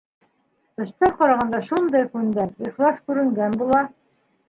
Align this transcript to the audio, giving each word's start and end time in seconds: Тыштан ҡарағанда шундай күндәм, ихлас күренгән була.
Тыштан 0.79 1.13
ҡарағанда 1.19 1.61
шундай 1.69 2.09
күндәм, 2.17 2.57
ихлас 2.71 3.07
күренгән 3.07 3.63
була. 3.65 3.89